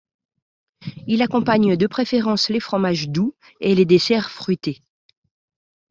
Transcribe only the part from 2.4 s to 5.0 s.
les fromages doux et les desserts fruités.